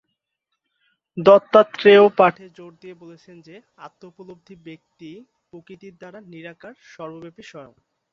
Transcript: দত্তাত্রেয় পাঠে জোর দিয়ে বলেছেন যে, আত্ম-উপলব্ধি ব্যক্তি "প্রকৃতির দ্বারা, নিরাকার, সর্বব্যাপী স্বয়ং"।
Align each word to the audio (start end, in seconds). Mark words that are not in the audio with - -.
দত্তাত্রেয় 1.17 2.05
পাঠে 2.17 2.45
জোর 2.49 2.71
দিয়ে 2.81 2.95
বলেছেন 2.95 3.35
যে, 3.41 3.55
আত্ম-উপলব্ধি 3.77 4.55
ব্যক্তি 4.67 5.09
"প্রকৃতির 5.49 5.93
দ্বারা, 5.97 6.19
নিরাকার, 6.33 6.73
সর্বব্যাপী 6.91 7.43
স্বয়ং"। 7.43 7.73